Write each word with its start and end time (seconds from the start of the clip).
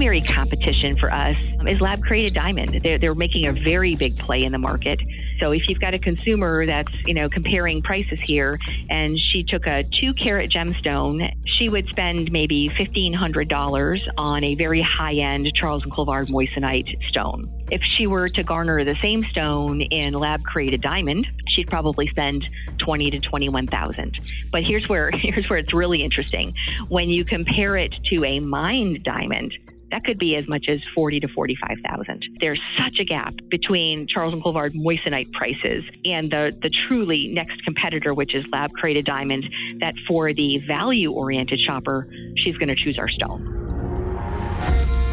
primary 0.00 0.22
competition 0.22 0.96
for 0.96 1.12
us 1.12 1.36
is 1.66 1.78
lab 1.78 2.02
created 2.02 2.32
diamond. 2.32 2.72
They're, 2.82 2.96
they're 2.96 3.14
making 3.14 3.44
a 3.44 3.52
very 3.52 3.96
big 3.96 4.16
play 4.16 4.44
in 4.44 4.50
the 4.50 4.56
market. 4.56 4.98
So 5.42 5.52
if 5.52 5.68
you've 5.68 5.78
got 5.78 5.92
a 5.92 5.98
consumer 5.98 6.64
that's, 6.64 6.90
you 7.04 7.12
know, 7.12 7.28
comparing 7.28 7.82
prices 7.82 8.18
here 8.18 8.58
and 8.88 9.18
she 9.18 9.42
took 9.42 9.66
a 9.66 9.84
two 9.84 10.14
carat 10.14 10.50
gemstone, 10.50 11.30
she 11.46 11.68
would 11.68 11.86
spend 11.88 12.32
maybe 12.32 12.70
$1,500 12.70 14.00
on 14.16 14.42
a 14.42 14.54
very 14.54 14.80
high 14.80 15.16
end 15.16 15.52
Charles 15.54 15.82
and 15.82 15.92
Colvard 15.92 16.28
moissanite 16.28 16.88
stone. 17.10 17.44
If 17.70 17.82
she 17.82 18.06
were 18.06 18.30
to 18.30 18.42
garner 18.42 18.82
the 18.84 18.96
same 19.02 19.22
stone 19.30 19.82
in 19.82 20.14
lab 20.14 20.42
created 20.44 20.80
diamond, 20.80 21.26
she'd 21.48 21.68
probably 21.68 22.08
spend 22.08 22.48
20 22.78 23.10
to 23.10 23.20
21,000. 23.20 24.16
But 24.50 24.64
here's 24.64 24.88
where 24.88 25.10
here's 25.14 25.50
where 25.50 25.58
it's 25.58 25.74
really 25.74 26.02
interesting. 26.02 26.54
When 26.88 27.10
you 27.10 27.26
compare 27.26 27.76
it 27.76 27.94
to 28.06 28.24
a 28.24 28.40
mined 28.40 29.04
diamond, 29.04 29.56
that 29.90 30.04
could 30.04 30.18
be 30.18 30.36
as 30.36 30.46
much 30.48 30.66
as 30.68 30.78
40 30.94 31.20
to 31.20 31.28
45,000. 31.28 32.24
There's 32.40 32.60
such 32.78 32.98
a 33.00 33.04
gap 33.04 33.34
between 33.50 34.06
Charles 34.08 34.32
and 34.32 34.42
Colvard 34.42 34.74
moissanite 34.74 35.32
prices 35.32 35.84
and 36.04 36.30
the, 36.30 36.52
the 36.62 36.70
truly 36.88 37.28
next 37.28 37.62
competitor, 37.64 38.14
which 38.14 38.34
is 38.34 38.44
lab 38.52 38.72
created 38.72 39.04
diamond, 39.04 39.44
that 39.80 39.94
for 40.06 40.32
the 40.32 40.60
value 40.66 41.10
oriented 41.10 41.60
shopper, 41.60 42.08
she's 42.36 42.56
going 42.56 42.68
to 42.68 42.76
choose 42.76 42.98
our 42.98 43.08
stone. 43.08 43.42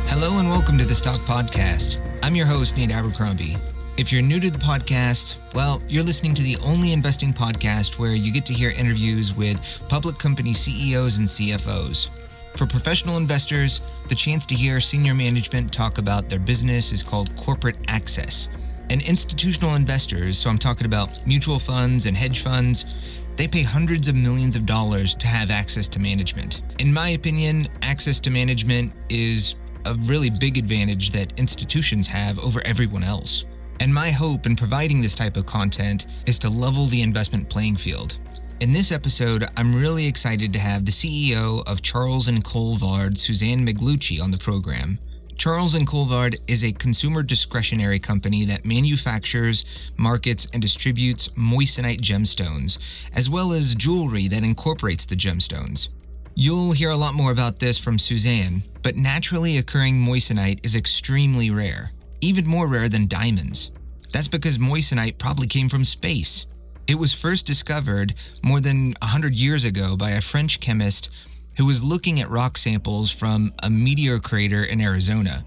Hello 0.09 0.39
and 0.39 0.49
welcome 0.49 0.77
to 0.77 0.85
the 0.85 0.95
Stock 0.95 1.19
Podcast. 1.21 1.99
I'm 2.23 2.35
your 2.35 2.45
host, 2.45 2.77
Nate 2.77 2.91
Abercrombie. 2.91 3.57
If 3.97 4.13
you're 4.13 4.21
new 4.21 4.39
to 4.39 4.51
the 4.51 4.59
podcast, 4.59 5.37
well, 5.55 5.81
you're 5.87 6.03
listening 6.03 6.35
to 6.35 6.43
the 6.43 6.55
only 6.63 6.93
investing 6.93 7.33
podcast 7.33 7.97
where 7.97 8.13
you 8.13 8.31
get 8.31 8.45
to 8.45 8.53
hear 8.53 8.69
interviews 8.69 9.35
with 9.35 9.83
public 9.89 10.19
company 10.19 10.53
CEOs 10.53 11.17
and 11.17 11.27
CFOs. 11.27 12.11
For 12.57 12.65
professional 12.65 13.17
investors, 13.17 13.81
the 14.09 14.15
chance 14.15 14.43
to 14.47 14.55
hear 14.55 14.79
senior 14.79 15.13
management 15.13 15.71
talk 15.71 15.99
about 15.99 16.27
their 16.27 16.39
business 16.39 16.91
is 16.91 17.03
called 17.03 17.35
corporate 17.35 17.77
access. 17.87 18.49
And 18.89 18.99
institutional 19.03 19.75
investors, 19.75 20.39
so 20.39 20.49
I'm 20.49 20.57
talking 20.57 20.87
about 20.87 21.09
mutual 21.27 21.59
funds 21.59 22.07
and 22.07 22.17
hedge 22.17 22.41
funds, 22.41 22.95
they 23.35 23.47
pay 23.47 23.61
hundreds 23.61 24.07
of 24.07 24.15
millions 24.15 24.55
of 24.55 24.65
dollars 24.65 25.13
to 25.15 25.27
have 25.27 25.51
access 25.51 25.87
to 25.89 25.99
management. 25.99 26.63
In 26.79 26.91
my 26.91 27.09
opinion, 27.09 27.67
access 27.83 28.19
to 28.21 28.31
management 28.31 28.91
is 29.07 29.55
a 29.85 29.93
really 29.93 30.31
big 30.31 30.57
advantage 30.57 31.11
that 31.11 31.37
institutions 31.37 32.07
have 32.07 32.39
over 32.39 32.65
everyone 32.65 33.03
else. 33.03 33.45
And 33.81 33.93
my 33.93 34.09
hope 34.09 34.47
in 34.47 34.55
providing 34.55 34.99
this 34.99 35.13
type 35.13 35.37
of 35.37 35.45
content 35.45 36.07
is 36.25 36.39
to 36.39 36.49
level 36.49 36.87
the 36.87 37.03
investment 37.03 37.47
playing 37.49 37.75
field. 37.75 38.17
In 38.59 38.71
this 38.71 38.91
episode, 38.91 39.43
I'm 39.55 39.75
really 39.75 40.07
excited 40.07 40.51
to 40.53 40.57
have 40.57 40.83
the 40.83 40.91
CEO 40.91 41.61
of 41.67 41.83
Charles 41.83 42.27
and 42.27 42.43
Colvard, 42.43 43.19
Suzanne 43.19 43.63
Miglucci, 43.63 44.19
on 44.19 44.31
the 44.31 44.37
program. 44.39 44.97
Charles 45.35 45.75
and 45.75 45.85
Colvard 45.85 46.37
is 46.47 46.63
a 46.63 46.71
consumer 46.71 47.21
discretionary 47.21 47.99
company 47.99 48.45
that 48.45 48.65
manufactures, 48.65 49.63
markets, 49.95 50.47
and 50.53 50.61
distributes 50.63 51.27
moissanite 51.37 52.01
gemstones, 52.01 52.79
as 53.13 53.29
well 53.29 53.53
as 53.53 53.75
jewelry 53.75 54.27
that 54.27 54.43
incorporates 54.43 55.05
the 55.05 55.15
gemstones. 55.15 55.89
You'll 56.33 56.71
hear 56.71 56.89
a 56.89 56.97
lot 56.97 57.13
more 57.13 57.31
about 57.31 57.59
this 57.59 57.77
from 57.77 57.99
Suzanne, 57.99 58.63
but 58.81 58.95
naturally 58.95 59.59
occurring 59.59 59.97
moissanite 59.99 60.65
is 60.65 60.75
extremely 60.75 61.51
rare, 61.51 61.91
even 62.21 62.47
more 62.47 62.67
rare 62.67 62.89
than 62.89 63.07
diamonds. 63.07 63.69
That's 64.11 64.27
because 64.27 64.57
moissanite 64.57 65.19
probably 65.19 65.45
came 65.45 65.69
from 65.69 65.85
space. 65.85 66.47
It 66.87 66.97
was 66.97 67.13
first 67.13 67.45
discovered 67.45 68.13
more 68.41 68.61
than 68.61 68.93
100 69.01 69.37
years 69.37 69.65
ago 69.65 69.97
by 69.97 70.11
a 70.11 70.21
French 70.21 70.61
chemist 70.61 71.09
who 71.57 71.65
was 71.65 71.83
looking 71.83 72.21
at 72.21 72.29
rock 72.29 72.57
samples 72.57 73.11
from 73.11 73.51
a 73.61 73.69
meteor 73.69 74.19
crater 74.19 74.63
in 74.63 74.79
Arizona. 74.79 75.43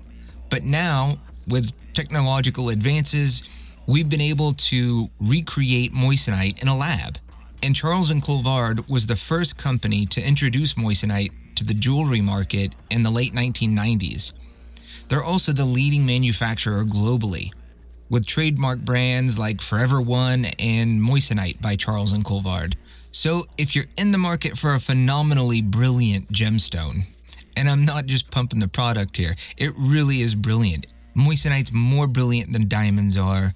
But 0.51 0.65
now, 0.65 1.19
with 1.49 1.73
technological 1.95 2.69
advances, 2.69 3.43
we've 3.87 4.11
been 4.11 4.21
able 4.21 4.53
to 4.53 5.09
recreate 5.19 5.95
moissanite 5.95 6.61
in 6.61 6.69
a 6.69 6.77
lab. 6.77 7.19
And 7.63 7.75
Charles 7.75 8.11
and 8.11 8.23
Colvard 8.23 8.87
was 8.91 9.07
the 9.07 9.17
first 9.17 9.57
company 9.57 10.05
to 10.07 10.21
introduce 10.21 10.75
moissanite 10.75 11.33
to 11.55 11.65
the 11.65 11.75
jewelry 11.75 12.21
market 12.21 12.75
in 12.91 13.03
the 13.03 13.11
late 13.11 13.33
1990s. 13.33 14.33
They're 15.09 15.25
also 15.25 15.53
the 15.53 15.65
leading 15.65 16.05
manufacturer 16.05 16.85
globally 16.85 17.53
with 18.11 18.27
trademark 18.27 18.81
brands 18.81 19.39
like 19.39 19.63
Forever 19.63 20.03
One 20.03 20.47
and 20.59 21.01
Moissanite 21.01 21.63
by 21.63 21.77
Charles 21.77 22.13
and 22.13 22.25
Colvard. 22.25 22.77
So, 23.13 23.47
if 23.57 23.75
you're 23.75 23.87
in 23.97 24.13
the 24.13 24.19
market 24.19 24.59
for 24.59 24.75
a 24.75 24.81
phenomenally 24.81 25.63
brilliant 25.63 26.31
gemstone, 26.31 27.05
and 27.57 27.69
I'm 27.69 27.85
not 27.85 28.07
just 28.07 28.31
pumping 28.31 28.61
the 28.61 28.69
product 28.69 29.17
here, 29.17 29.37
it 29.57 29.73
really 29.77 30.21
is 30.21 30.35
brilliant. 30.35 30.87
Moissanite's 31.17 31.73
more 31.73 32.07
brilliant 32.07 32.53
than 32.53 32.69
diamonds 32.69 33.17
are. 33.17 33.53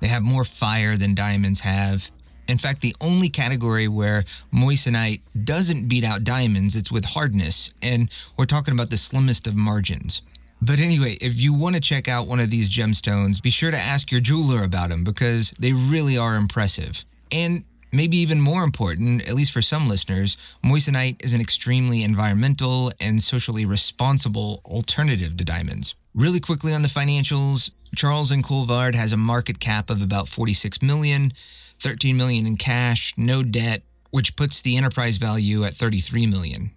They 0.00 0.08
have 0.08 0.22
more 0.22 0.44
fire 0.44 0.96
than 0.96 1.14
diamonds 1.14 1.60
have. 1.60 2.10
In 2.48 2.58
fact, 2.58 2.80
the 2.80 2.96
only 3.00 3.28
category 3.28 3.88
where 3.88 4.24
moissanite 4.52 5.20
doesn't 5.44 5.88
beat 5.88 6.04
out 6.04 6.24
diamonds, 6.24 6.76
it's 6.76 6.90
with 6.90 7.04
hardness, 7.04 7.72
and 7.82 8.10
we're 8.38 8.46
talking 8.46 8.72
about 8.72 8.90
the 8.90 8.96
slimmest 8.96 9.46
of 9.46 9.54
margins. 9.54 10.22
But 10.60 10.80
anyway, 10.80 11.16
if 11.20 11.38
you 11.38 11.54
want 11.54 11.76
to 11.76 11.80
check 11.80 12.08
out 12.08 12.26
one 12.26 12.40
of 12.40 12.50
these 12.50 12.68
gemstones, 12.68 13.40
be 13.40 13.50
sure 13.50 13.70
to 13.70 13.78
ask 13.78 14.10
your 14.10 14.20
jeweler 14.20 14.64
about 14.64 14.90
them 14.90 15.04
because 15.04 15.50
they 15.52 15.72
really 15.72 16.18
are 16.18 16.34
impressive. 16.34 17.04
And 17.30 17.64
maybe 17.92 18.16
even 18.16 18.40
more 18.40 18.64
important, 18.64 19.22
at 19.28 19.34
least 19.34 19.52
for 19.52 19.62
some 19.62 19.88
listeners, 19.88 20.36
moissanite 20.64 21.24
is 21.24 21.32
an 21.32 21.40
extremely 21.40 22.02
environmental 22.02 22.90
and 23.00 23.22
socially 23.22 23.64
responsible 23.64 24.60
alternative 24.64 25.36
to 25.36 25.44
diamonds. 25.44 25.94
Really 26.14 26.40
quickly 26.40 26.74
on 26.74 26.82
the 26.82 26.88
financials, 26.88 27.70
Charles 27.94 28.30
and 28.30 28.42
Colvard 28.42 28.94
has 28.94 29.12
a 29.12 29.16
market 29.16 29.60
cap 29.60 29.90
of 29.90 30.02
about 30.02 30.28
46 30.28 30.82
million, 30.82 31.32
13 31.80 32.16
million 32.16 32.46
in 32.46 32.56
cash, 32.56 33.14
no 33.16 33.42
debt, 33.42 33.82
which 34.10 34.34
puts 34.36 34.60
the 34.62 34.76
enterprise 34.76 35.18
value 35.18 35.64
at 35.64 35.74
33 35.74 36.26
million. 36.26 36.70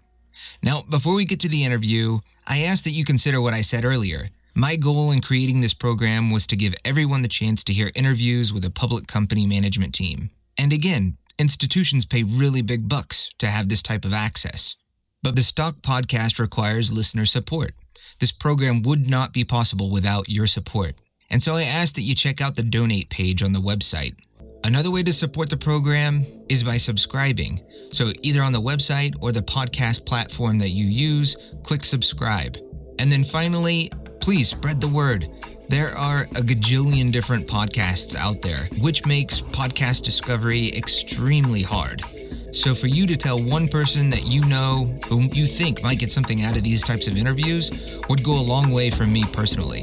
Now, 0.62 0.82
before 0.82 1.14
we 1.14 1.24
get 1.24 1.40
to 1.40 1.48
the 1.48 1.64
interview, 1.64 2.18
I 2.46 2.62
ask 2.62 2.84
that 2.84 2.90
you 2.92 3.04
consider 3.04 3.40
what 3.40 3.54
I 3.54 3.60
said 3.60 3.84
earlier. 3.84 4.30
My 4.54 4.76
goal 4.76 5.10
in 5.10 5.20
creating 5.20 5.60
this 5.60 5.74
program 5.74 6.30
was 6.30 6.46
to 6.48 6.56
give 6.56 6.74
everyone 6.84 7.22
the 7.22 7.28
chance 7.28 7.64
to 7.64 7.72
hear 7.72 7.90
interviews 7.94 8.52
with 8.52 8.64
a 8.64 8.70
public 8.70 9.06
company 9.06 9.46
management 9.46 9.94
team. 9.94 10.30
And 10.58 10.72
again, 10.72 11.16
institutions 11.38 12.04
pay 12.04 12.22
really 12.22 12.60
big 12.60 12.88
bucks 12.88 13.30
to 13.38 13.46
have 13.46 13.68
this 13.68 13.82
type 13.82 14.04
of 14.04 14.12
access. 14.12 14.76
But 15.22 15.36
the 15.36 15.42
Stock 15.42 15.76
Podcast 15.76 16.38
requires 16.38 16.92
listener 16.92 17.24
support. 17.24 17.74
This 18.18 18.32
program 18.32 18.82
would 18.82 19.08
not 19.08 19.32
be 19.32 19.44
possible 19.44 19.90
without 19.90 20.28
your 20.28 20.46
support. 20.46 20.96
And 21.30 21.42
so 21.42 21.54
I 21.54 21.62
ask 21.62 21.94
that 21.94 22.02
you 22.02 22.14
check 22.14 22.40
out 22.40 22.56
the 22.56 22.62
donate 22.62 23.08
page 23.08 23.42
on 23.42 23.52
the 23.52 23.60
website. 23.60 24.16
Another 24.64 24.92
way 24.92 25.02
to 25.02 25.12
support 25.12 25.50
the 25.50 25.56
program 25.56 26.24
is 26.48 26.62
by 26.62 26.76
subscribing. 26.76 27.60
So, 27.90 28.12
either 28.22 28.42
on 28.42 28.52
the 28.52 28.60
website 28.60 29.14
or 29.20 29.32
the 29.32 29.42
podcast 29.42 30.06
platform 30.06 30.58
that 30.60 30.70
you 30.70 30.86
use, 30.86 31.36
click 31.64 31.84
subscribe. 31.84 32.56
And 33.00 33.10
then 33.10 33.24
finally, 33.24 33.90
please 34.20 34.48
spread 34.48 34.80
the 34.80 34.86
word. 34.86 35.28
There 35.68 35.96
are 35.98 36.22
a 36.22 36.42
gajillion 36.42 37.10
different 37.10 37.48
podcasts 37.48 38.14
out 38.14 38.40
there, 38.40 38.68
which 38.78 39.04
makes 39.04 39.40
podcast 39.40 40.02
discovery 40.02 40.72
extremely 40.76 41.62
hard. 41.62 42.02
So, 42.52 42.72
for 42.72 42.86
you 42.86 43.04
to 43.08 43.16
tell 43.16 43.42
one 43.42 43.66
person 43.66 44.10
that 44.10 44.26
you 44.26 44.42
know 44.42 44.96
whom 45.06 45.28
you 45.32 45.44
think 45.44 45.82
might 45.82 45.98
get 45.98 46.12
something 46.12 46.42
out 46.44 46.56
of 46.56 46.62
these 46.62 46.84
types 46.84 47.08
of 47.08 47.16
interviews 47.16 47.98
would 48.08 48.22
go 48.22 48.38
a 48.38 48.40
long 48.40 48.70
way 48.70 48.90
for 48.90 49.06
me 49.06 49.24
personally. 49.32 49.82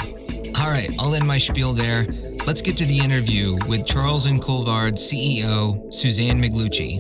All 0.60 0.70
right, 0.70 0.90
I'll 1.00 1.16
end 1.16 1.28
my 1.28 1.38
spiel 1.38 1.74
there. 1.74 2.04
Let's 2.50 2.64
get 2.64 2.76
to 2.78 2.86
the 2.88 2.98
interview 2.98 3.60
with 3.68 3.86
Charles 3.86 4.26
and 4.26 4.42
Colvard 4.42 4.96
CEO 4.96 5.94
Suzanne 5.94 6.42
Miglucci. 6.42 7.00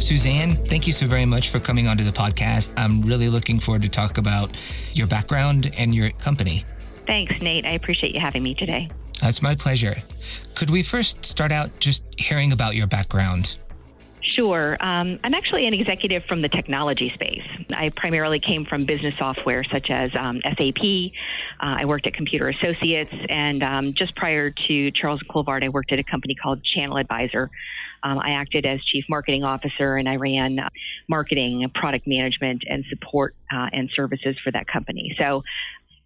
Suzanne, 0.00 0.54
thank 0.66 0.86
you 0.86 0.92
so 0.92 1.08
very 1.08 1.24
much 1.24 1.48
for 1.48 1.58
coming 1.58 1.88
onto 1.88 2.04
the 2.04 2.12
podcast. 2.12 2.70
I'm 2.76 3.02
really 3.02 3.28
looking 3.28 3.58
forward 3.58 3.82
to 3.82 3.88
talk 3.88 4.16
about 4.16 4.56
your 4.92 5.08
background 5.08 5.74
and 5.76 5.92
your 5.92 6.10
company. 6.10 6.64
Thanks, 7.08 7.34
Nate. 7.42 7.66
I 7.66 7.72
appreciate 7.72 8.14
you 8.14 8.20
having 8.20 8.44
me 8.44 8.54
today. 8.54 8.88
That's 9.20 9.42
my 9.42 9.56
pleasure. 9.56 10.04
Could 10.54 10.70
we 10.70 10.84
first 10.84 11.24
start 11.24 11.50
out 11.50 11.80
just 11.80 12.04
hearing 12.16 12.52
about 12.52 12.76
your 12.76 12.86
background? 12.86 13.58
Sure. 14.34 14.76
Um, 14.80 15.18
I'm 15.24 15.34
actually 15.34 15.66
an 15.66 15.74
executive 15.74 16.24
from 16.24 16.40
the 16.40 16.48
technology 16.48 17.10
space. 17.14 17.42
I 17.72 17.90
primarily 17.90 18.38
came 18.38 18.64
from 18.64 18.84
business 18.86 19.14
software 19.18 19.64
such 19.64 19.90
as 19.90 20.10
um, 20.18 20.40
SAP. 20.44 20.84
Uh, 21.58 21.78
I 21.80 21.84
worked 21.84 22.06
at 22.06 22.14
Computer 22.14 22.48
Associates, 22.48 23.12
and 23.28 23.62
um, 23.62 23.94
just 23.94 24.14
prior 24.14 24.50
to 24.68 24.90
Charles 24.92 25.20
Colvard, 25.28 25.64
I 25.64 25.68
worked 25.68 25.90
at 25.92 25.98
a 25.98 26.04
company 26.04 26.36
called 26.36 26.62
Channel 26.62 26.98
Advisor. 26.98 27.50
Um, 28.02 28.18
I 28.18 28.30
acted 28.30 28.66
as 28.66 28.82
chief 28.84 29.04
marketing 29.08 29.42
officer, 29.42 29.96
and 29.96 30.08
I 30.08 30.16
ran 30.16 30.60
uh, 30.60 30.68
marketing, 31.08 31.68
product 31.74 32.06
management, 32.06 32.62
and 32.68 32.84
support 32.88 33.34
uh, 33.52 33.68
and 33.72 33.90
services 33.94 34.36
for 34.44 34.52
that 34.52 34.68
company. 34.68 35.14
So 35.18 35.42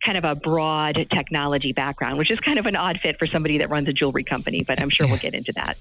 kind 0.04 0.16
of 0.16 0.24
a 0.24 0.34
broad 0.34 1.06
technology 1.10 1.72
background, 1.72 2.18
which 2.18 2.30
is 2.30 2.40
kind 2.40 2.58
of 2.58 2.66
an 2.66 2.76
odd 2.76 3.00
fit 3.02 3.18
for 3.18 3.26
somebody 3.26 3.58
that 3.58 3.70
runs 3.70 3.88
a 3.88 3.92
jewelry 3.92 4.24
company, 4.24 4.64
but 4.66 4.80
I'm 4.80 4.90
sure 4.90 5.06
we'll 5.06 5.18
get 5.18 5.34
into 5.34 5.52
that. 5.52 5.78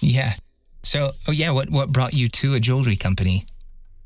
Yeah. 0.00 0.34
So, 0.82 1.12
oh 1.28 1.32
yeah, 1.32 1.50
what 1.50 1.70
what 1.70 1.90
brought 1.92 2.14
you 2.14 2.28
to 2.28 2.54
a 2.54 2.60
jewelry 2.60 2.96
company? 2.96 3.46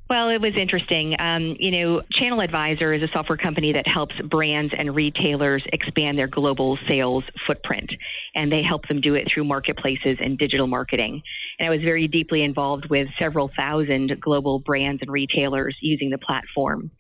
Well, 0.09 0.29
it 0.29 0.41
was 0.41 0.53
interesting. 0.57 1.17
Um, 1.19 1.57
you 1.59 1.73
know, 1.73 2.03
Channel 2.13 2.41
Advisor 2.41 2.93
is 2.93 3.03
a 3.03 3.09
software 3.13 3.37
company 3.37 3.73
that 3.73 3.89
helps 3.89 4.15
brands 4.31 4.73
and 4.77 4.95
retailers 4.95 5.65
expand 5.73 6.17
their 6.17 6.29
global 6.29 6.79
sales 6.87 7.25
footprint, 7.45 7.91
and 8.35 8.53
they 8.53 8.63
help 8.63 8.87
them 8.87 9.01
do 9.01 9.15
it 9.15 9.27
through 9.33 9.45
marketplaces 9.45 10.19
and 10.21 10.39
digital 10.39 10.69
marketing. 10.69 11.23
And 11.59 11.67
I 11.67 11.71
was 11.71 11.81
very 11.81 12.07
deeply 12.07 12.43
involved 12.43 12.87
with 12.91 13.09
several 13.19 13.51
thousand 13.57 14.21
global 14.21 14.59
brands 14.59 15.03
and 15.03 15.11
retailers 15.11 15.77
using 15.81 16.11
the 16.11 16.19
platform. 16.19 16.91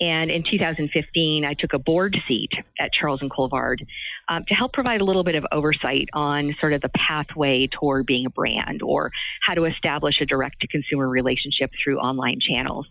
And 0.00 0.30
in 0.30 0.42
2015, 0.42 1.44
I 1.44 1.54
took 1.54 1.72
a 1.72 1.78
board 1.78 2.16
seat 2.26 2.50
at 2.78 2.92
Charles 2.92 3.20
and 3.20 3.30
Colvard 3.30 3.84
um, 4.28 4.44
to 4.48 4.54
help 4.54 4.72
provide 4.72 5.00
a 5.00 5.04
little 5.04 5.24
bit 5.24 5.34
of 5.34 5.44
oversight 5.52 6.08
on 6.12 6.54
sort 6.60 6.72
of 6.72 6.82
the 6.82 6.90
pathway 6.90 7.66
toward 7.66 8.06
being 8.06 8.26
a 8.26 8.30
brand 8.30 8.82
or 8.82 9.10
how 9.42 9.54
to 9.54 9.64
establish 9.64 10.20
a 10.20 10.26
direct 10.26 10.60
to 10.60 10.68
consumer 10.68 11.08
relationship 11.08 11.70
through 11.82 11.98
online 11.98 12.38
channels. 12.40 12.86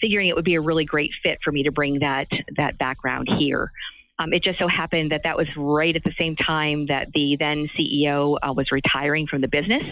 Figuring 0.00 0.28
it 0.28 0.36
would 0.36 0.44
be 0.44 0.54
a 0.54 0.60
really 0.60 0.84
great 0.84 1.10
fit 1.22 1.38
for 1.42 1.52
me 1.52 1.62
to 1.62 1.72
bring 1.72 2.00
that 2.00 2.28
that 2.56 2.78
background 2.78 3.28
here. 3.38 3.72
Um, 4.18 4.32
it 4.32 4.42
just 4.42 4.58
so 4.58 4.66
happened 4.66 5.12
that 5.12 5.22
that 5.24 5.36
was 5.36 5.46
right 5.56 5.94
at 5.94 6.02
the 6.02 6.14
same 6.18 6.36
time 6.36 6.86
that 6.86 7.08
the 7.12 7.36
then 7.38 7.68
CEO 7.78 8.36
uh, 8.42 8.52
was 8.52 8.72
retiring 8.72 9.26
from 9.26 9.42
the 9.42 9.48
business. 9.48 9.82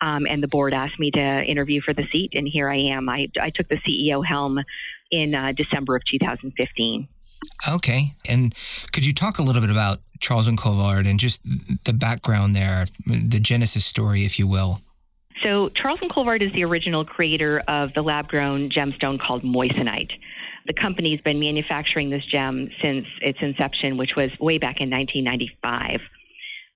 Um, 0.00 0.26
and 0.26 0.42
the 0.42 0.48
board 0.48 0.74
asked 0.74 0.98
me 0.98 1.10
to 1.12 1.42
interview 1.42 1.80
for 1.82 1.94
the 1.94 2.04
seat, 2.12 2.30
and 2.34 2.46
here 2.46 2.68
I 2.68 2.76
am. 2.76 3.08
I, 3.08 3.28
I 3.40 3.50
took 3.50 3.68
the 3.68 3.78
CEO 3.78 4.24
helm 4.24 4.58
in 5.10 5.34
uh, 5.34 5.52
December 5.56 5.96
of 5.96 6.02
2015. 6.10 7.08
Okay. 7.68 8.14
And 8.28 8.54
could 8.92 9.04
you 9.04 9.12
talk 9.12 9.38
a 9.38 9.42
little 9.42 9.60
bit 9.60 9.70
about 9.70 10.00
Charles 10.20 10.48
and 10.48 10.58
Colvard 10.58 11.06
and 11.06 11.18
just 11.18 11.40
the 11.84 11.92
background 11.92 12.56
there, 12.56 12.86
the 13.06 13.40
genesis 13.40 13.84
story, 13.84 14.24
if 14.24 14.38
you 14.38 14.46
will? 14.46 14.80
So, 15.42 15.68
Charles 15.80 15.98
and 16.00 16.10
Colvard 16.10 16.42
is 16.42 16.52
the 16.54 16.64
original 16.64 17.04
creator 17.04 17.62
of 17.68 17.92
the 17.94 18.02
lab 18.02 18.28
grown 18.28 18.70
gemstone 18.70 19.18
called 19.20 19.44
moissanite. 19.44 20.10
The 20.66 20.72
company's 20.72 21.20
been 21.20 21.38
manufacturing 21.38 22.10
this 22.10 22.24
gem 22.24 22.68
since 22.82 23.06
its 23.20 23.38
inception, 23.40 23.96
which 23.96 24.10
was 24.16 24.30
way 24.40 24.58
back 24.58 24.80
in 24.80 24.90
1995. 24.90 26.00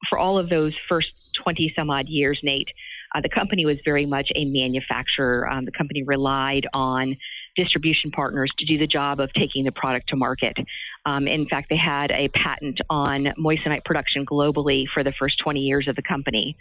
For 0.08 0.18
all 0.18 0.38
of 0.38 0.48
those 0.48 0.74
first 0.88 1.08
20 1.42 1.72
some 1.74 1.90
odd 1.90 2.08
years, 2.08 2.38
Nate, 2.42 2.68
uh, 3.14 3.20
the 3.20 3.28
company 3.28 3.66
was 3.66 3.76
very 3.84 4.06
much 4.06 4.30
a 4.34 4.44
manufacturer. 4.44 5.48
Um, 5.48 5.64
the 5.64 5.72
company 5.72 6.02
relied 6.02 6.66
on 6.72 7.16
distribution 7.56 8.10
partners 8.10 8.50
to 8.58 8.64
do 8.64 8.78
the 8.78 8.86
job 8.86 9.20
of 9.20 9.32
taking 9.32 9.64
the 9.64 9.72
product 9.72 10.08
to 10.10 10.16
market. 10.16 10.56
Um, 11.04 11.26
in 11.26 11.48
fact, 11.48 11.68
they 11.70 11.76
had 11.76 12.10
a 12.10 12.28
patent 12.28 12.80
on 12.88 13.28
moissanite 13.38 13.84
production 13.84 14.24
globally 14.24 14.84
for 14.92 15.02
the 15.02 15.12
first 15.18 15.38
20 15.42 15.60
years 15.60 15.88
of 15.88 15.96
the 15.96 16.02
company. 16.02 16.56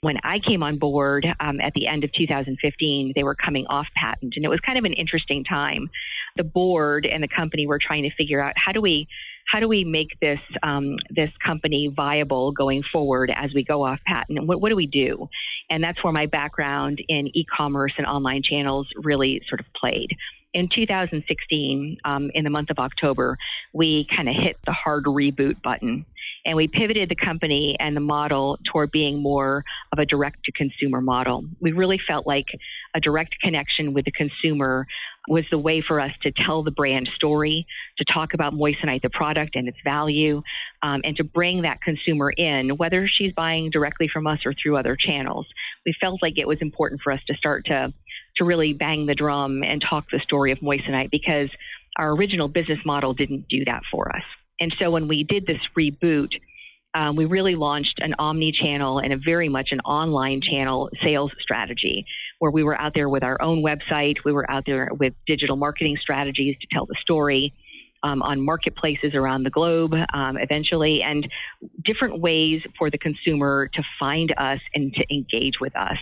When 0.00 0.16
I 0.24 0.40
came 0.40 0.64
on 0.64 0.78
board 0.78 1.24
um, 1.38 1.60
at 1.60 1.74
the 1.74 1.86
end 1.86 2.02
of 2.02 2.12
2015, 2.12 3.12
they 3.14 3.22
were 3.22 3.36
coming 3.36 3.66
off 3.68 3.86
patent, 3.94 4.32
and 4.34 4.44
it 4.44 4.48
was 4.48 4.58
kind 4.58 4.76
of 4.76 4.84
an 4.84 4.94
interesting 4.94 5.44
time. 5.44 5.88
The 6.36 6.42
board 6.42 7.06
and 7.06 7.22
the 7.22 7.28
company 7.28 7.68
were 7.68 7.78
trying 7.80 8.02
to 8.02 8.10
figure 8.16 8.42
out 8.42 8.54
how 8.56 8.72
do 8.72 8.80
we 8.80 9.06
how 9.50 9.60
do 9.60 9.68
we 9.68 9.84
make 9.84 10.08
this 10.20 10.38
um, 10.62 10.96
this 11.10 11.30
company 11.44 11.92
viable 11.94 12.52
going 12.52 12.82
forward 12.92 13.30
as 13.34 13.52
we 13.54 13.64
go 13.64 13.84
off 13.84 14.00
patent? 14.06 14.38
And 14.38 14.48
what, 14.48 14.60
what 14.60 14.70
do 14.70 14.76
we 14.76 14.86
do? 14.86 15.28
And 15.70 15.82
that's 15.82 16.02
where 16.04 16.12
my 16.12 16.26
background 16.26 17.00
in 17.08 17.28
e-commerce 17.36 17.92
and 17.96 18.06
online 18.06 18.42
channels 18.42 18.88
really 19.02 19.40
sort 19.48 19.60
of 19.60 19.66
played. 19.74 20.10
In 20.54 20.68
2016, 20.74 21.96
um, 22.04 22.30
in 22.34 22.44
the 22.44 22.50
month 22.50 22.68
of 22.70 22.78
October, 22.78 23.38
we 23.72 24.06
kind 24.14 24.28
of 24.28 24.34
hit 24.38 24.56
the 24.66 24.72
hard 24.72 25.04
reboot 25.04 25.62
button 25.62 26.04
and 26.44 26.56
we 26.56 26.68
pivoted 26.68 27.08
the 27.08 27.14
company 27.16 27.76
and 27.78 27.96
the 27.96 28.00
model 28.00 28.58
toward 28.70 28.90
being 28.90 29.22
more 29.22 29.64
of 29.92 29.98
a 29.98 30.06
direct 30.06 30.44
to 30.44 30.52
consumer 30.52 31.00
model. 31.00 31.44
We 31.60 31.72
really 31.72 32.00
felt 32.06 32.26
like 32.26 32.46
a 32.94 33.00
direct 33.00 33.36
connection 33.40 33.92
with 33.92 34.04
the 34.04 34.12
consumer 34.12 34.86
was 35.28 35.44
the 35.50 35.58
way 35.58 35.82
for 35.86 36.00
us 36.00 36.10
to 36.22 36.32
tell 36.32 36.62
the 36.62 36.70
brand 36.70 37.08
story, 37.14 37.66
to 37.98 38.04
talk 38.12 38.34
about 38.34 38.54
Moissanite, 38.54 39.02
the 39.02 39.10
product 39.10 39.54
and 39.54 39.68
its 39.68 39.78
value, 39.84 40.42
um, 40.82 41.00
and 41.04 41.16
to 41.16 41.24
bring 41.24 41.62
that 41.62 41.80
consumer 41.80 42.30
in, 42.30 42.70
whether 42.76 43.08
she's 43.08 43.32
buying 43.32 43.70
directly 43.70 44.08
from 44.12 44.26
us 44.26 44.40
or 44.44 44.52
through 44.52 44.76
other 44.76 44.96
channels. 44.96 45.46
We 45.86 45.94
felt 46.00 46.22
like 46.22 46.38
it 46.38 46.48
was 46.48 46.58
important 46.60 47.00
for 47.02 47.12
us 47.12 47.20
to 47.28 47.34
start 47.34 47.66
to 47.66 47.92
to 48.38 48.44
really 48.44 48.72
bang 48.72 49.04
the 49.04 49.14
drum 49.14 49.62
and 49.62 49.84
talk 49.88 50.06
the 50.10 50.18
story 50.20 50.52
of 50.52 50.58
Moissanite 50.60 51.10
because 51.10 51.50
our 51.96 52.10
original 52.12 52.48
business 52.48 52.78
model 52.86 53.12
didn't 53.12 53.46
do 53.48 53.64
that 53.66 53.82
for 53.90 54.08
us. 54.08 54.22
And 54.58 54.74
so 54.78 54.90
when 54.90 55.06
we 55.06 55.22
did 55.22 55.46
this 55.46 55.60
reboot, 55.78 56.30
um, 56.94 57.16
we 57.16 57.24
really 57.24 57.54
launched 57.54 57.98
an 57.98 58.14
omni 58.18 58.52
channel 58.52 58.98
and 58.98 59.12
a 59.12 59.18
very 59.18 59.48
much 59.48 59.68
an 59.70 59.80
online 59.80 60.40
channel 60.40 60.90
sales 61.04 61.30
strategy 61.40 62.06
where 62.42 62.50
we 62.50 62.64
were 62.64 62.78
out 62.80 62.90
there 62.92 63.08
with 63.08 63.22
our 63.22 63.40
own 63.40 63.62
website. 63.62 64.16
We 64.24 64.32
were 64.32 64.50
out 64.50 64.64
there 64.66 64.88
with 64.98 65.14
digital 65.28 65.54
marketing 65.54 65.96
strategies 66.02 66.56
to 66.60 66.66
tell 66.72 66.86
the 66.86 66.96
story. 67.00 67.54
Um, 68.04 68.20
on 68.20 68.44
marketplaces 68.44 69.14
around 69.14 69.44
the 69.44 69.50
globe 69.50 69.94
um, 70.12 70.36
eventually, 70.36 71.02
and 71.02 71.24
different 71.84 72.18
ways 72.18 72.60
for 72.76 72.90
the 72.90 72.98
consumer 72.98 73.70
to 73.74 73.82
find 73.96 74.34
us 74.36 74.58
and 74.74 74.92
to 74.94 75.04
engage 75.08 75.60
with 75.60 75.76
us. 75.76 75.98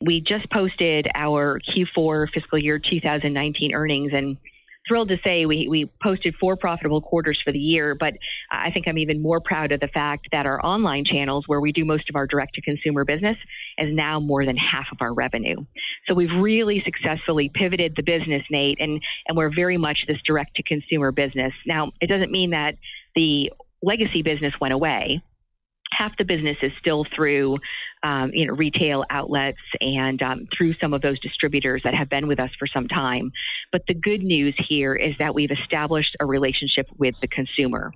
We 0.00 0.22
just 0.26 0.50
posted 0.50 1.08
our 1.14 1.60
Q4 1.60 2.28
fiscal 2.32 2.58
year 2.58 2.78
2019 2.78 3.74
earnings, 3.74 4.12
and 4.14 4.38
thrilled 4.86 5.08
to 5.08 5.16
say 5.24 5.46
we, 5.46 5.68
we 5.68 5.90
posted 6.02 6.34
four 6.40 6.56
profitable 6.56 7.00
quarters 7.00 7.40
for 7.44 7.52
the 7.52 7.58
year, 7.58 7.94
but 7.94 8.14
I 8.50 8.70
think 8.70 8.86
I'm 8.88 8.98
even 8.98 9.22
more 9.22 9.40
proud 9.40 9.72
of 9.72 9.80
the 9.80 9.88
fact 9.88 10.28
that 10.32 10.46
our 10.46 10.64
online 10.64 11.04
channels, 11.04 11.44
where 11.46 11.60
we 11.60 11.72
do 11.72 11.84
most 11.84 12.08
of 12.08 12.16
our 12.16 12.26
direct 12.26 12.54
to 12.54 12.62
consumer 12.62 13.04
business, 13.04 13.36
is 13.78 13.94
now 13.94 14.20
more 14.20 14.44
than 14.44 14.56
half 14.56 14.86
of 14.92 14.98
our 15.00 15.12
revenue. 15.12 15.64
So 16.06 16.14
we've 16.14 16.34
really 16.40 16.82
successfully 16.84 17.50
pivoted 17.52 17.94
the 17.96 18.02
business, 18.02 18.42
Nate, 18.50 18.80
and, 18.80 19.02
and 19.26 19.36
we're 19.36 19.54
very 19.54 19.76
much 19.76 20.04
this 20.06 20.18
direct 20.26 20.56
to 20.56 20.62
consumer 20.62 21.12
business. 21.12 21.52
Now, 21.66 21.92
it 22.00 22.08
doesn't 22.08 22.30
mean 22.30 22.50
that 22.50 22.74
the 23.14 23.50
legacy 23.82 24.22
business 24.22 24.54
went 24.60 24.74
away 24.74 25.22
half 25.96 26.16
the 26.18 26.24
business 26.24 26.56
is 26.62 26.72
still 26.78 27.04
through 27.14 27.58
um, 28.02 28.30
you 28.32 28.46
know 28.46 28.54
retail 28.54 29.04
outlets 29.10 29.58
and 29.80 30.22
um, 30.22 30.46
through 30.56 30.74
some 30.80 30.92
of 30.94 31.02
those 31.02 31.18
distributors 31.20 31.82
that 31.84 31.94
have 31.94 32.08
been 32.08 32.26
with 32.26 32.40
us 32.40 32.50
for 32.58 32.66
some 32.66 32.88
time. 32.88 33.32
But 33.72 33.82
the 33.88 33.94
good 33.94 34.22
news 34.22 34.54
here 34.68 34.94
is 34.94 35.14
that 35.18 35.34
we've 35.34 35.50
established 35.50 36.16
a 36.20 36.26
relationship 36.26 36.86
with 36.98 37.14
the 37.20 37.28
consumer. 37.28 37.92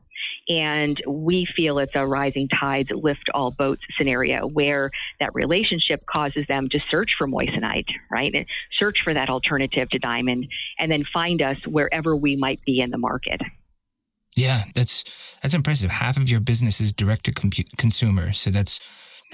And 0.49 1.01
we 1.07 1.47
feel 1.57 1.79
it's 1.79 1.93
a 1.95 2.07
rising 2.07 2.49
tides 2.49 2.91
lift 2.93 3.31
all 3.33 3.51
boats 3.51 3.83
scenario 3.97 4.47
where 4.47 4.91
that 5.19 5.35
relationship 5.35 6.05
causes 6.07 6.45
them 6.49 6.69
to 6.71 6.79
search 6.91 7.13
for 7.17 7.27
moissanite 7.27 7.87
right? 8.11 8.47
Search 8.79 8.99
for 9.03 9.15
that 9.15 9.29
alternative 9.31 9.89
to 9.91 9.99
diamond 9.99 10.47
and 10.79 10.91
then 10.91 11.05
find 11.13 11.43
us 11.43 11.57
wherever 11.67 12.17
we 12.17 12.37
might 12.37 12.61
be 12.65 12.81
in 12.81 12.91
the 12.91 12.99
market 12.99 13.41
yeah, 14.37 14.65
that's 14.75 15.05
that's 15.43 15.55
impressive. 15.55 15.91
Half 15.91 16.17
of 16.17 16.29
your 16.29 16.41
business 16.41 16.81
is 16.81 16.93
direct 16.93 17.25
to 17.25 17.33
consumer, 17.77 18.33
so 18.33 18.51
that's 18.51 18.81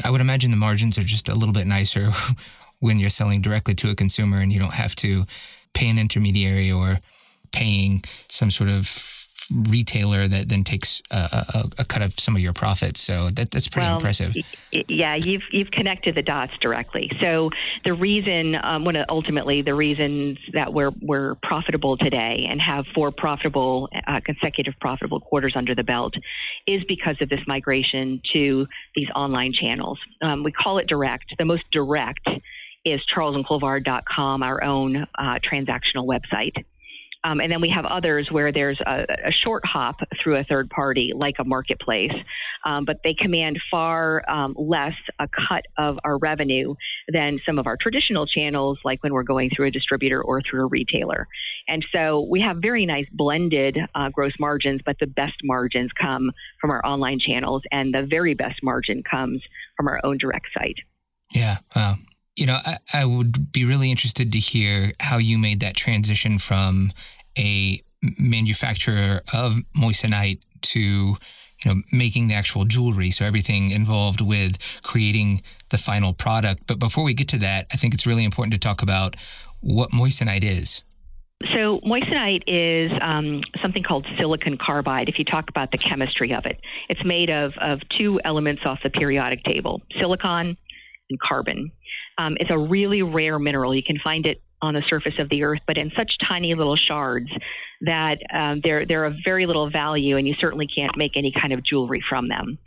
I 0.05 0.11
would 0.11 0.21
imagine 0.21 0.51
the 0.51 0.57
margins 0.57 0.99
are 0.99 1.03
just 1.03 1.29
a 1.29 1.35
little 1.35 1.53
bit 1.53 1.67
nicer 1.67 2.11
when 2.81 2.99
you're 2.99 3.11
selling 3.11 3.41
directly 3.41 3.75
to 3.77 3.91
a 3.91 3.95
consumer 3.95 4.41
and 4.41 4.53
you 4.53 4.59
don't 4.59 4.75
have 4.75 4.95
to 4.97 5.25
pay 5.75 5.89
an 5.89 5.99
intermediary 5.99 6.71
or 6.71 7.01
paying 7.53 8.03
some 8.29 8.51
sort 8.51 8.69
of 8.69 9.16
retailer 9.51 10.27
that 10.27 10.49
then 10.49 10.65
takes 10.65 11.03
a, 11.11 11.47
a, 11.55 11.65
a, 11.79 11.85
cut 11.85 12.03
of 12.03 12.19
some 12.19 12.35
of 12.35 12.43
your 12.43 12.53
profits. 12.53 13.01
So 13.01 13.31
that, 13.31 13.51
that's 13.51 13.69
pretty 13.69 13.87
well, 13.87 13.97
impressive. 13.97 14.35
Yeah, 14.73 15.15
you've 15.15 15.43
you've 15.53 15.71
connected 15.71 16.15
the 16.15 16.23
dots 16.23 16.53
directly. 16.61 17.11
So 17.21 17.51
the 17.85 17.95
reason, 17.95 18.57
um, 18.63 18.85
one 18.85 18.97
ultimately, 19.09 19.63
the 19.63 19.75
reasons 19.75 20.39
that 20.53 20.73
we're 20.73 20.93
we're 21.01 21.37
profitable 21.37 21.97
today 21.97 22.47
and 22.49 22.61
have 22.61 22.87
four 22.95 23.13
profitable 23.13 23.89
uh, 24.07 24.21
consecutive 24.25 24.75
profitable 24.81 25.21
quarters 25.21 25.55
under 25.57 25.75
the 25.75 25.85
belt 25.85 26.15
is 26.67 26.83
because 26.89 27.17
of 27.21 27.29
this 27.29 27.41
migration 27.47 28.21
to 28.33 28.67
these 28.95 29.09
online 29.15 29.53
channels. 29.53 29.99
Um, 30.23 30.43
we 30.43 30.53
call 30.53 30.79
it 30.79 30.87
direct. 30.87 31.35
The 31.39 31.45
most 31.45 31.65
direct 31.71 32.29
is 32.85 33.01
charlesandcolvard.com, 33.15 34.43
our 34.43 34.63
own 34.63 34.97
uh, 35.19 35.39
transactional 35.51 36.07
website. 36.07 36.65
Um, 37.27 37.41
and 37.41 37.51
then 37.51 37.61
we 37.61 37.69
have 37.71 37.85
others 37.85 38.29
where 38.31 38.53
there's 38.53 38.81
a, 38.87 39.05
a, 39.27 39.33
short 39.33 39.65
hop 39.67 39.97
through 40.23 40.37
a 40.37 40.45
third 40.45 40.71
party, 40.71 41.13
like 41.15 41.35
a 41.41 41.45
marketplace, 41.45 42.13
um, 42.65 42.85
but 42.85 42.99
they 43.03 43.15
command 43.15 43.59
far 43.69 44.23
um, 44.31 44.55
less 44.57 44.95
a 45.19 45.27
cut 45.27 45.65
of 45.77 45.99
our 46.05 46.19
revenue 46.19 46.75
than 47.13 47.41
some 47.45 47.59
of 47.59 47.67
our 47.67 47.77
traditional 47.77 48.27
channels, 48.27 48.79
like 48.85 49.03
when 49.03 49.13
we're 49.13 49.25
going 49.25 49.51
through 49.55 49.67
a 49.67 49.71
distributor 49.73 50.23
or 50.23 50.41
through 50.41 50.63
a 50.63 50.67
retailer. 50.67 51.27
And 51.67 51.85
so 51.93 52.27
we 52.31 52.41
have 52.43 52.59
very 52.59 52.87
nice 52.87 53.07
blended 53.13 53.77
uh, 53.97 54.09
gross 54.11 54.35
margins, 54.39 54.81
but 54.87 54.97
the 55.01 55.09
best 55.09 55.39
margins 55.43 55.91
come 56.01 56.31
from 56.61 56.71
our 56.71 56.85
online 56.87 57.19
channels, 57.19 57.63
and 57.73 57.93
the 57.93 58.07
very 58.09 58.35
best 58.35 58.63
margin 58.63 59.03
comes 59.03 59.43
from 59.77 59.89
our 59.89 60.01
own 60.05 60.19
direct 60.19 60.47
site. 60.57 60.79
Yeah. 61.35 61.57
Wow 61.75 61.97
you 62.37 62.45
know, 62.45 62.59
I, 62.65 62.79
I, 62.93 63.05
would 63.07 63.51
be 63.51 63.65
really 63.65 63.91
interested 63.91 64.31
to 64.33 64.39
hear 64.39 64.93
how 65.01 65.17
you 65.17 65.39
made 65.39 65.61
that 65.61 65.75
transition 65.75 66.39
from 66.39 66.93
a 67.39 67.81
manufacturer 68.19 69.23
of 69.33 69.57
moissanite 69.77 70.41
to 70.63 70.81
you 70.81 71.75
know 71.75 71.83
making 71.93 72.29
the 72.29 72.35
actual 72.35 72.65
jewelry 72.65 73.11
so 73.11 73.25
everything 73.25 73.71
involved 73.71 74.21
with 74.21 74.81
creating 74.83 75.43
the 75.71 75.79
final 75.79 76.13
product 76.13 76.63
but 76.67 76.79
before 76.79 77.05
we 77.05 77.15
get 77.15 77.29
to 77.29 77.39
that 77.39 77.67
i 77.73 77.77
think 77.77 77.95
it's 77.95 78.07
really 78.07 78.25
important 78.25 78.53
to 78.53 78.59
talk 78.59 78.83
about 78.83 79.17
what 79.61 79.91
moissanite 79.91 80.45
is 80.45 80.83
So, 81.55 81.81
moissanite 81.85 82.45
is 82.47 82.91
um, 83.03 83.43
something 83.61 83.83
called 83.83 84.07
silicon 84.19 84.57
carbide, 84.57 85.11
if 85.11 85.19
you 85.19 85.25
talk 85.25 85.51
about 85.51 85.71
the 85.71 85.77
chemistry 85.77 86.33
of 86.33 86.47
it. 86.47 86.59
It's 86.89 87.05
made 87.05 87.29
of, 87.29 87.53
of 87.61 87.81
two 87.99 88.19
elements 88.25 88.63
off 88.65 88.79
the 88.83 88.89
periodic 88.89 89.45
table 89.45 89.83
silicon 90.01 90.57
and 91.11 91.21
carbon. 91.21 91.73
Um, 92.19 92.37
it's 92.41 92.51
a 92.51 92.59
really 92.59 93.03
rare 93.03 93.39
mineral. 93.39 93.75
You 93.75 93.83
can 93.83 93.99
find 94.03 94.25
it 94.25 94.41
on 94.63 94.75
the 94.75 94.83
surface 94.89 95.15
of 95.19 95.29
the 95.29 95.43
earth, 95.43 95.61
but 95.67 95.77
in 95.77 95.91
such 95.97 96.13
tiny 96.27 96.55
little 96.55 96.77
shards 96.77 97.31
that 97.83 98.19
um, 98.33 98.61
they're 98.65 98.87
they're 98.87 99.05
of 99.05 99.15
very 99.25 99.47
little 99.47 99.71
value, 99.71 100.17
and 100.17 100.27
you 100.27 100.35
certainly 100.41 100.67
can't 100.67 100.97
make 100.97 101.13
any 101.17 101.33
kind 101.39 101.53
of 101.53 101.63
jewelry 101.63 102.03
from 102.09 102.29
them. 102.29 102.59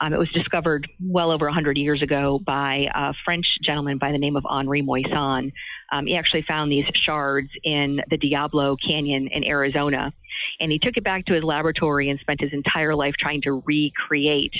Um, 0.00 0.12
it 0.12 0.18
was 0.18 0.30
discovered 0.32 0.86
well 1.00 1.30
over 1.30 1.46
100 1.46 1.78
years 1.78 2.02
ago 2.02 2.38
by 2.44 2.86
a 2.94 3.14
French 3.24 3.46
gentleman 3.62 3.98
by 3.98 4.12
the 4.12 4.18
name 4.18 4.36
of 4.36 4.44
Henri 4.48 4.82
Moissan. 4.82 5.52
Um, 5.90 6.06
he 6.06 6.16
actually 6.16 6.44
found 6.46 6.70
these 6.70 6.84
shards 6.94 7.48
in 7.64 8.00
the 8.10 8.18
Diablo 8.18 8.76
Canyon 8.76 9.28
in 9.32 9.44
Arizona, 9.44 10.12
and 10.60 10.70
he 10.70 10.78
took 10.78 10.96
it 10.96 11.04
back 11.04 11.24
to 11.26 11.34
his 11.34 11.42
laboratory 11.42 12.10
and 12.10 12.20
spent 12.20 12.40
his 12.40 12.52
entire 12.52 12.94
life 12.94 13.14
trying 13.18 13.40
to 13.42 13.62
recreate 13.64 14.54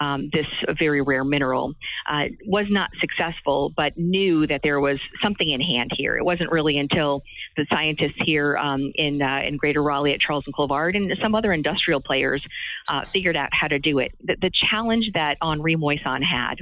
um, 0.00 0.30
this 0.32 0.46
very 0.78 1.02
rare 1.02 1.24
mineral. 1.24 1.74
Uh, 2.08 2.24
was 2.46 2.66
not 2.70 2.90
successful, 3.00 3.72
but 3.76 3.96
knew 3.96 4.46
that 4.46 4.60
there 4.62 4.80
was 4.80 4.98
something 5.22 5.50
in 5.50 5.60
hand 5.60 5.92
here. 5.96 6.16
It 6.16 6.24
wasn't 6.24 6.50
really 6.50 6.78
until 6.78 7.22
the 7.56 7.66
scientists 7.70 8.18
here 8.24 8.56
um, 8.56 8.92
in 8.94 9.20
uh, 9.22 9.40
in 9.46 9.56
Greater 9.56 9.82
Raleigh 9.82 10.14
at 10.14 10.20
Charles 10.20 10.44
and 10.46 10.54
Colvard 10.54 10.96
and 10.96 11.12
some 11.22 11.34
other 11.34 11.52
industrial 11.52 12.00
players 12.00 12.42
uh, 12.88 13.02
figured 13.12 13.36
out 13.36 13.50
how 13.52 13.68
to 13.68 13.78
do 13.78 13.98
it. 13.98 14.12
The, 14.24 14.36
the 14.40 14.50
challenge 14.70 15.10
that 15.14 15.36
Henri 15.42 15.76
Moissan 15.76 16.22
had 16.22 16.56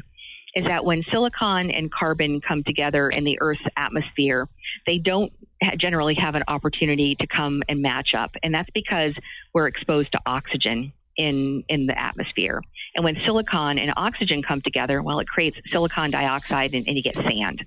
is 0.55 0.65
that 0.65 0.85
when 0.85 1.03
silicon 1.13 1.71
and 1.71 1.93
carbon 1.93 2.41
come 2.41 2.65
together 2.65 3.11
in 3.11 3.25
the 3.25 3.39
Earth's 3.41 3.61
atmosphere, 3.77 4.49
they 4.87 4.99
don't 4.99 5.33
generally 5.79 6.15
have 6.15 6.35
an 6.35 6.43
opportunity 6.49 7.17
to 7.21 7.27
come 7.27 7.63
and 7.69 7.83
match 7.83 8.15
up. 8.17 8.33
And 8.43 8.55
that's 8.55 8.71
because 8.75 9.13
we're 9.53 9.67
exposed 9.67 10.13
to 10.13 10.21
oxygen 10.27 10.93
in, 11.19 11.65
in 11.69 11.87
the 11.87 12.01
atmosphere. 12.01 12.63
And 12.95 13.05
when 13.05 13.17
silicon 13.27 13.79
and 13.79 13.93
oxygen 13.97 14.43
come 14.43 14.63
together, 14.63 15.03
well, 15.03 15.19
it 15.19 15.27
creates 15.27 15.59
silicon 15.71 16.11
dioxide 16.11 16.73
and, 16.75 16.87
and 16.87 16.97
you 16.97 17.03
get 17.03 17.17
sand. 17.17 17.67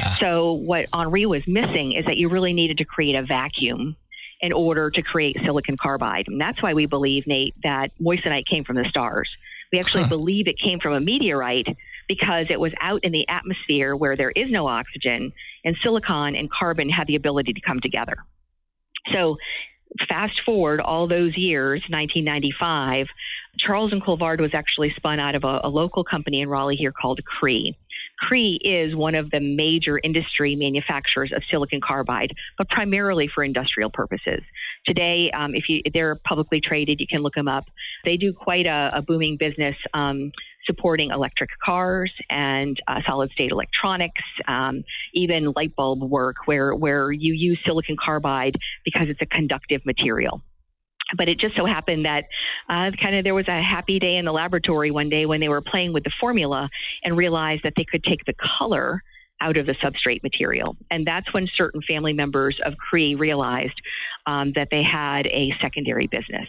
Ah. 0.00 0.16
So, 0.18 0.52
what 0.52 0.86
Henri 0.92 1.26
was 1.26 1.42
missing 1.46 1.92
is 1.92 2.06
that 2.06 2.16
you 2.16 2.28
really 2.28 2.52
needed 2.52 2.78
to 2.78 2.84
create 2.84 3.16
a 3.16 3.22
vacuum 3.22 3.96
in 4.40 4.52
order 4.52 4.90
to 4.90 5.02
create 5.02 5.36
silicon 5.44 5.76
carbide. 5.76 6.26
And 6.28 6.40
that's 6.40 6.62
why 6.62 6.74
we 6.74 6.86
believe, 6.86 7.26
Nate, 7.26 7.54
that 7.62 7.90
moissanite 8.00 8.46
came 8.46 8.64
from 8.64 8.76
the 8.76 8.84
stars. 8.88 9.28
We 9.72 9.78
actually 9.78 10.04
huh. 10.04 10.10
believe 10.10 10.46
it 10.46 10.56
came 10.62 10.78
from 10.78 10.94
a 10.94 11.00
meteorite 11.00 11.66
because 12.08 12.46
it 12.50 12.60
was 12.60 12.72
out 12.80 13.02
in 13.04 13.12
the 13.12 13.26
atmosphere 13.28 13.96
where 13.96 14.16
there 14.16 14.30
is 14.30 14.50
no 14.50 14.66
oxygen, 14.66 15.32
and 15.64 15.76
silicon 15.82 16.36
and 16.36 16.50
carbon 16.50 16.90
have 16.90 17.06
the 17.06 17.16
ability 17.16 17.52
to 17.54 17.60
come 17.60 17.80
together. 17.80 18.16
So 19.12 19.36
fast 20.08 20.40
forward 20.44 20.80
all 20.80 21.08
those 21.08 21.36
years, 21.36 21.82
1995, 21.88 23.06
Charles 23.58 23.92
and 23.92 24.02
Colvard 24.02 24.40
was 24.40 24.52
actually 24.54 24.92
spun 24.96 25.20
out 25.20 25.34
of 25.34 25.44
a, 25.44 25.60
a 25.64 25.68
local 25.68 26.04
company 26.04 26.40
in 26.40 26.48
Raleigh 26.48 26.76
here 26.76 26.92
called 26.92 27.20
Cree. 27.24 27.76
Cree 28.18 28.58
is 28.62 28.94
one 28.94 29.14
of 29.14 29.30
the 29.30 29.40
major 29.40 30.00
industry 30.02 30.54
manufacturers 30.54 31.32
of 31.34 31.42
silicon 31.50 31.80
carbide, 31.80 32.32
but 32.56 32.68
primarily 32.68 33.28
for 33.32 33.42
industrial 33.42 33.90
purposes. 33.90 34.42
Today, 34.86 35.30
um, 35.36 35.54
if 35.54 35.64
you 35.68 35.82
they're 35.92 36.16
publicly 36.26 36.60
traded, 36.60 37.00
you 37.00 37.06
can 37.08 37.20
look 37.20 37.34
them 37.34 37.48
up. 37.48 37.64
They 38.04 38.16
do 38.16 38.32
quite 38.32 38.66
a, 38.66 38.90
a 38.94 39.02
booming 39.02 39.36
business. 39.38 39.76
Um, 39.92 40.32
supporting 40.64 41.10
electric 41.10 41.50
cars 41.64 42.12
and 42.30 42.80
uh, 42.88 43.00
solid 43.06 43.30
state 43.32 43.50
electronics, 43.50 44.22
um, 44.46 44.82
even 45.14 45.52
light 45.56 45.74
bulb 45.76 46.02
work 46.02 46.36
where, 46.46 46.74
where 46.74 47.12
you 47.12 47.34
use 47.34 47.58
silicon 47.64 47.96
carbide 48.02 48.56
because 48.84 49.08
it's 49.08 49.22
a 49.22 49.26
conductive 49.26 49.80
material 49.84 50.42
but 51.16 51.28
it 51.28 51.38
just 51.38 51.54
so 51.56 51.66
happened 51.66 52.04
that 52.04 52.24
uh, 52.68 52.90
kind 53.02 53.14
of 53.16 53.24
there 53.24 53.34
was 53.34 53.48
a 53.48 53.62
happy 53.62 53.98
day 53.98 54.16
in 54.16 54.24
the 54.24 54.32
laboratory 54.32 54.90
one 54.90 55.08
day 55.08 55.26
when 55.26 55.40
they 55.40 55.48
were 55.48 55.60
playing 55.60 55.92
with 55.92 56.04
the 56.04 56.12
formula 56.20 56.70
and 57.04 57.16
realized 57.16 57.62
that 57.64 57.74
they 57.76 57.84
could 57.84 58.02
take 58.04 58.24
the 58.24 58.34
color 58.58 59.02
out 59.40 59.56
of 59.56 59.66
the 59.66 59.74
substrate 59.74 60.22
material. 60.22 60.76
And 60.90 61.06
that's 61.06 61.32
when 61.34 61.48
certain 61.56 61.82
family 61.86 62.12
members 62.12 62.58
of 62.64 62.74
Cree 62.78 63.14
realized 63.14 63.78
um, 64.26 64.52
that 64.54 64.68
they 64.70 64.82
had 64.82 65.26
a 65.26 65.52
secondary 65.60 66.06
business. 66.06 66.46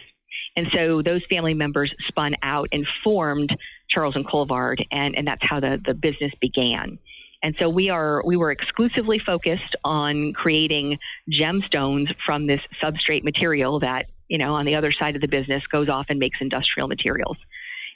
And 0.56 0.68
so 0.72 1.02
those 1.02 1.20
family 1.28 1.54
members 1.54 1.92
spun 2.06 2.36
out 2.42 2.68
and 2.70 2.86
formed 3.02 3.50
Charles 3.94 4.16
and 4.16 4.26
Colvard, 4.26 4.84
and, 4.90 5.14
and 5.16 5.26
that's 5.26 5.42
how 5.48 5.60
the, 5.60 5.80
the 5.84 5.94
business 5.94 6.32
began. 6.40 6.98
And 7.42 7.54
so 7.60 7.68
we 7.68 7.90
are 7.90 8.22
we 8.24 8.38
were 8.38 8.50
exclusively 8.50 9.20
focused 9.24 9.76
on 9.84 10.32
creating 10.32 10.98
gemstones 11.30 12.06
from 12.24 12.46
this 12.46 12.60
substrate 12.82 13.22
material 13.22 13.80
that, 13.80 14.06
you 14.28 14.38
know, 14.38 14.54
on 14.54 14.64
the 14.64 14.74
other 14.76 14.92
side 14.98 15.14
of 15.14 15.20
the 15.20 15.28
business 15.28 15.62
goes 15.70 15.90
off 15.90 16.06
and 16.08 16.18
makes 16.18 16.38
industrial 16.40 16.88
materials. 16.88 17.36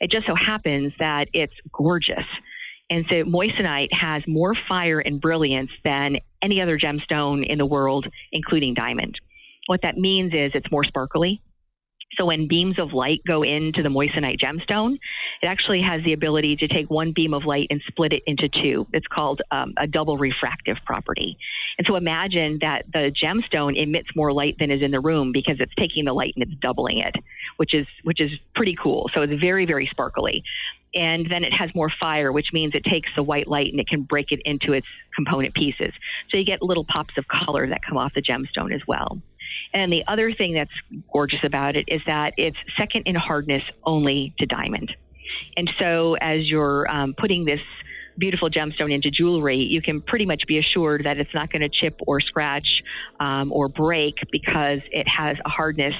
It 0.00 0.10
just 0.10 0.26
so 0.26 0.34
happens 0.34 0.92
that 0.98 1.28
it's 1.32 1.54
gorgeous. 1.72 2.26
And 2.90 3.06
so 3.08 3.24
moissanite 3.24 3.92
has 3.92 4.22
more 4.26 4.54
fire 4.68 5.00
and 5.00 5.18
brilliance 5.20 5.70
than 5.82 6.18
any 6.42 6.60
other 6.60 6.78
gemstone 6.78 7.46
in 7.46 7.56
the 7.58 7.66
world, 7.66 8.06
including 8.32 8.74
diamond. 8.74 9.14
What 9.66 9.80
that 9.82 9.96
means 9.96 10.32
is 10.34 10.52
it's 10.54 10.70
more 10.70 10.84
sparkly, 10.84 11.42
so 12.18 12.26
when 12.26 12.48
beams 12.48 12.78
of 12.78 12.92
light 12.92 13.22
go 13.26 13.42
into 13.42 13.82
the 13.82 13.88
moissanite 13.88 14.40
gemstone, 14.40 14.94
it 15.40 15.46
actually 15.46 15.80
has 15.82 16.02
the 16.04 16.12
ability 16.12 16.56
to 16.56 16.68
take 16.68 16.90
one 16.90 17.12
beam 17.14 17.32
of 17.32 17.44
light 17.44 17.68
and 17.70 17.80
split 17.86 18.12
it 18.12 18.22
into 18.26 18.48
two. 18.48 18.86
It's 18.92 19.06
called 19.06 19.40
um, 19.50 19.74
a 19.78 19.86
double 19.86 20.18
refractive 20.18 20.76
property. 20.84 21.38
And 21.78 21.86
so 21.88 21.96
imagine 21.96 22.58
that 22.60 22.86
the 22.92 23.12
gemstone 23.22 23.80
emits 23.80 24.08
more 24.16 24.32
light 24.32 24.56
than 24.58 24.70
is 24.70 24.82
in 24.82 24.90
the 24.90 25.00
room 25.00 25.30
because 25.32 25.56
it's 25.60 25.72
taking 25.78 26.04
the 26.04 26.12
light 26.12 26.32
and 26.34 26.42
it's 26.42 26.60
doubling 26.60 26.98
it, 26.98 27.14
which 27.56 27.74
is 27.74 27.86
which 28.02 28.20
is 28.20 28.30
pretty 28.54 28.76
cool. 28.82 29.08
So 29.14 29.22
it's 29.22 29.40
very 29.40 29.64
very 29.64 29.88
sparkly. 29.90 30.42
And 30.94 31.26
then 31.30 31.44
it 31.44 31.52
has 31.52 31.70
more 31.74 31.90
fire, 32.00 32.32
which 32.32 32.48
means 32.52 32.74
it 32.74 32.82
takes 32.82 33.10
the 33.14 33.22
white 33.22 33.46
light 33.46 33.70
and 33.70 33.78
it 33.78 33.86
can 33.88 34.02
break 34.02 34.32
it 34.32 34.40
into 34.44 34.72
its 34.72 34.86
component 35.14 35.54
pieces. 35.54 35.92
So 36.30 36.38
you 36.38 36.44
get 36.44 36.62
little 36.62 36.84
pops 36.84 37.14
of 37.18 37.26
color 37.28 37.68
that 37.68 37.80
come 37.86 37.98
off 37.98 38.12
the 38.14 38.22
gemstone 38.22 38.74
as 38.74 38.80
well. 38.88 39.20
And 39.74 39.92
the 39.92 40.02
other 40.08 40.32
thing 40.32 40.54
that's 40.54 40.70
gorgeous 41.12 41.40
about 41.44 41.76
it 41.76 41.84
is 41.88 42.00
that 42.06 42.34
it's 42.36 42.56
second 42.78 43.02
in 43.06 43.14
hardness 43.14 43.62
only 43.84 44.34
to 44.38 44.46
diamond. 44.46 44.92
And 45.56 45.70
so 45.78 46.14
as 46.20 46.48
you're 46.48 46.90
um, 46.90 47.14
putting 47.18 47.44
this 47.44 47.60
beautiful 48.18 48.50
gemstone 48.50 48.92
into 48.92 49.10
jewelry, 49.10 49.58
you 49.58 49.80
can 49.80 50.00
pretty 50.00 50.26
much 50.26 50.42
be 50.46 50.58
assured 50.58 51.04
that 51.04 51.18
it's 51.18 51.32
not 51.34 51.50
going 51.50 51.62
to 51.62 51.68
chip 51.68 52.00
or 52.06 52.20
scratch 52.20 52.82
um, 53.20 53.52
or 53.52 53.68
break 53.68 54.16
because 54.30 54.80
it 54.90 55.06
has 55.08 55.36
a 55.44 55.48
hardness 55.48 55.94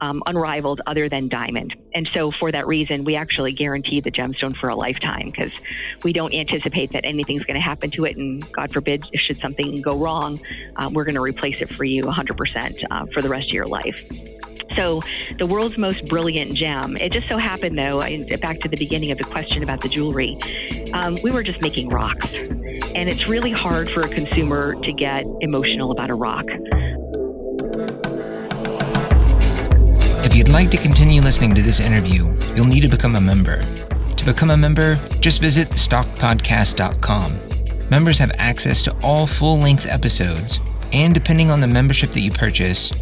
um, 0.00 0.22
unrivaled 0.26 0.80
other 0.86 1.08
than 1.08 1.28
diamond. 1.28 1.74
And 1.94 2.08
so, 2.14 2.30
for 2.38 2.52
that 2.52 2.66
reason, 2.66 3.04
we 3.04 3.16
actually 3.16 3.52
guarantee 3.52 4.00
the 4.00 4.10
gemstone 4.10 4.56
for 4.56 4.68
a 4.68 4.76
lifetime 4.76 5.26
because 5.26 5.52
we 6.04 6.12
don't 6.12 6.32
anticipate 6.32 6.92
that 6.92 7.04
anything's 7.04 7.44
going 7.44 7.56
to 7.56 7.60
happen 7.60 7.90
to 7.92 8.04
it. 8.04 8.16
And 8.16 8.50
God 8.52 8.72
forbid, 8.72 9.04
should 9.14 9.38
something 9.38 9.82
go 9.82 9.96
wrong, 9.96 10.40
um, 10.76 10.94
we're 10.94 11.04
going 11.04 11.16
to 11.16 11.20
replace 11.20 11.60
it 11.60 11.72
for 11.72 11.84
you 11.84 12.02
100% 12.02 12.84
uh, 12.90 13.06
for 13.12 13.22
the 13.22 13.28
rest 13.28 13.48
of 13.48 13.54
your 13.54 13.66
life. 13.66 14.37
So, 14.76 15.00
the 15.38 15.46
world's 15.46 15.78
most 15.78 16.06
brilliant 16.06 16.54
gem. 16.54 16.96
It 16.96 17.12
just 17.12 17.28
so 17.28 17.38
happened, 17.38 17.78
though, 17.78 18.00
back 18.38 18.60
to 18.60 18.68
the 18.68 18.76
beginning 18.76 19.10
of 19.10 19.18
the 19.18 19.24
question 19.24 19.62
about 19.62 19.80
the 19.80 19.88
jewelry, 19.88 20.38
um, 20.92 21.16
we 21.22 21.30
were 21.30 21.42
just 21.42 21.60
making 21.60 21.88
rocks. 21.88 22.32
And 22.32 23.08
it's 23.08 23.28
really 23.28 23.50
hard 23.50 23.90
for 23.90 24.00
a 24.00 24.08
consumer 24.08 24.74
to 24.74 24.92
get 24.92 25.24
emotional 25.40 25.90
about 25.90 26.10
a 26.10 26.14
rock. 26.14 26.44
If 30.24 30.34
you'd 30.34 30.48
like 30.48 30.70
to 30.70 30.76
continue 30.76 31.22
listening 31.22 31.54
to 31.54 31.62
this 31.62 31.80
interview, 31.80 32.36
you'll 32.54 32.66
need 32.66 32.82
to 32.82 32.88
become 32.88 33.16
a 33.16 33.20
member. 33.20 33.64
To 34.16 34.24
become 34.24 34.50
a 34.50 34.56
member, 34.56 34.98
just 35.20 35.40
visit 35.40 35.68
thestockpodcast.com. 35.70 37.38
Members 37.90 38.18
have 38.18 38.32
access 38.36 38.82
to 38.82 38.94
all 39.02 39.26
full 39.26 39.58
length 39.58 39.86
episodes, 39.86 40.60
and 40.92 41.14
depending 41.14 41.50
on 41.50 41.60
the 41.60 41.66
membership 41.66 42.10
that 42.10 42.20
you 42.20 42.30
purchase, 42.30 42.92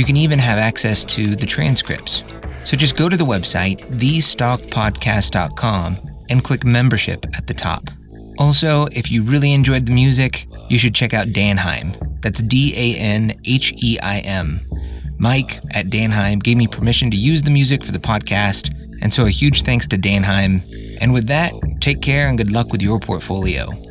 you 0.00 0.06
can 0.06 0.16
even 0.16 0.38
have 0.38 0.58
access 0.58 1.04
to 1.04 1.36
the 1.36 1.44
transcripts. 1.44 2.24
So 2.64 2.74
just 2.74 2.96
go 2.96 3.10
to 3.10 3.18
the 3.18 3.26
website, 3.26 3.80
thestockpodcast.com, 3.98 5.98
and 6.30 6.42
click 6.42 6.64
membership 6.64 7.26
at 7.36 7.46
the 7.46 7.52
top. 7.52 7.90
Also, 8.38 8.86
if 8.92 9.12
you 9.12 9.22
really 9.22 9.52
enjoyed 9.52 9.84
the 9.84 9.92
music, 9.92 10.46
you 10.70 10.78
should 10.78 10.94
check 10.94 11.12
out 11.12 11.26
Danheim. 11.28 11.94
That's 12.22 12.40
D 12.40 12.72
A 12.74 12.96
N 12.98 13.38
H 13.44 13.74
E 13.82 13.98
I 14.02 14.20
M. 14.20 14.62
Mike 15.18 15.60
at 15.74 15.90
Danheim 15.90 16.42
gave 16.42 16.56
me 16.56 16.66
permission 16.66 17.10
to 17.10 17.18
use 17.18 17.42
the 17.42 17.50
music 17.50 17.84
for 17.84 17.92
the 17.92 17.98
podcast, 17.98 18.74
and 19.02 19.12
so 19.12 19.26
a 19.26 19.30
huge 19.30 19.64
thanks 19.64 19.86
to 19.88 19.98
Danheim. 19.98 20.62
And 21.02 21.12
with 21.12 21.26
that, 21.26 21.52
take 21.82 22.00
care 22.00 22.28
and 22.28 22.38
good 22.38 22.50
luck 22.50 22.72
with 22.72 22.80
your 22.80 22.98
portfolio. 23.00 23.89